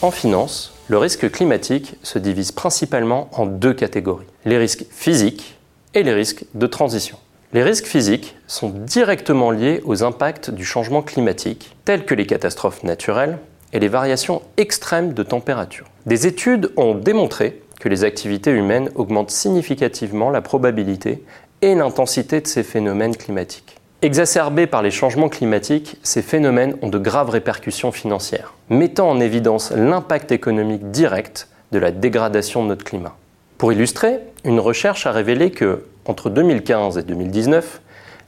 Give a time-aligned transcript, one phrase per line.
[0.00, 5.58] En finance, le risque climatique se divise principalement en deux catégories, les risques physiques
[5.92, 7.18] et les risques de transition.
[7.52, 12.84] Les risques physiques sont directement liés aux impacts du changement climatique, tels que les catastrophes
[12.84, 13.38] naturelles
[13.72, 15.86] et les variations extrêmes de température.
[16.06, 21.24] Des études ont démontré que les activités humaines augmentent significativement la probabilité
[21.60, 23.77] et l'intensité de ces phénomènes climatiques.
[24.00, 29.72] Exacerbés par les changements climatiques, ces phénomènes ont de graves répercussions financières, mettant en évidence
[29.72, 33.16] l'impact économique direct de la dégradation de notre climat.
[33.58, 37.80] Pour illustrer, une recherche a révélé que, entre 2015 et 2019,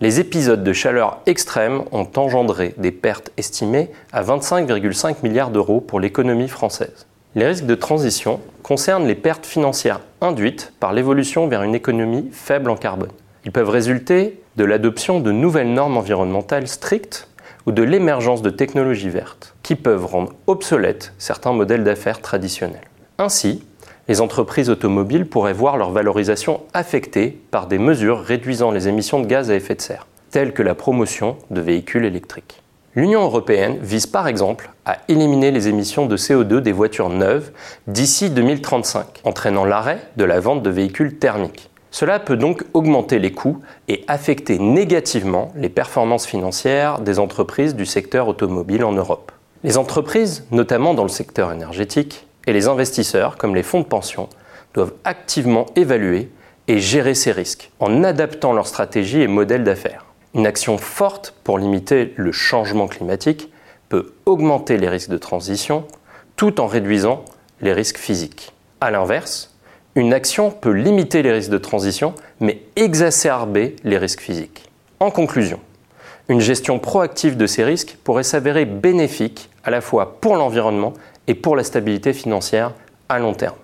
[0.00, 6.00] les épisodes de chaleur extrême ont engendré des pertes estimées à 25,5 milliards d'euros pour
[6.00, 7.06] l'économie française.
[7.34, 12.70] Les risques de transition concernent les pertes financières induites par l'évolution vers une économie faible
[12.70, 13.12] en carbone.
[13.48, 17.28] Ils peuvent résulter de l'adoption de nouvelles normes environnementales strictes
[17.64, 22.90] ou de l'émergence de technologies vertes qui peuvent rendre obsolètes certains modèles d'affaires traditionnels.
[23.16, 23.64] Ainsi,
[24.06, 29.26] les entreprises automobiles pourraient voir leur valorisation affectée par des mesures réduisant les émissions de
[29.26, 32.62] gaz à effet de serre, telles que la promotion de véhicules électriques.
[32.96, 37.50] L'Union européenne vise par exemple à éliminer les émissions de CO2 des voitures neuves
[37.86, 41.70] d'ici 2035, entraînant l'arrêt de la vente de véhicules thermiques.
[41.90, 47.86] Cela peut donc augmenter les coûts et affecter négativement les performances financières des entreprises du
[47.86, 49.32] secteur automobile en Europe.
[49.64, 54.28] Les entreprises, notamment dans le secteur énergétique, et les investisseurs, comme les fonds de pension,
[54.74, 56.30] doivent activement évaluer
[56.66, 60.04] et gérer ces risques en adaptant leur stratégie et modèle d'affaires.
[60.34, 63.50] Une action forte pour limiter le changement climatique
[63.88, 65.84] peut augmenter les risques de transition
[66.36, 67.24] tout en réduisant
[67.60, 68.52] les risques physiques.
[68.80, 69.57] A l'inverse,
[69.98, 74.70] une action peut limiter les risques de transition, mais exacerber les risques physiques.
[75.00, 75.58] En conclusion,
[76.28, 80.94] une gestion proactive de ces risques pourrait s'avérer bénéfique à la fois pour l'environnement
[81.26, 82.74] et pour la stabilité financière
[83.08, 83.56] à long terme.